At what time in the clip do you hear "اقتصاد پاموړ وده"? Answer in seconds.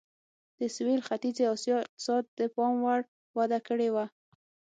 1.83-3.59